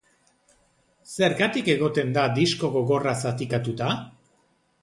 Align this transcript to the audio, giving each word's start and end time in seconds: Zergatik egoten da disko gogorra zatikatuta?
Zergatik 1.25 1.69
egoten 1.75 2.17
da 2.17 2.25
disko 2.39 2.73
gogorra 2.79 3.15
zatikatuta? 3.29 3.95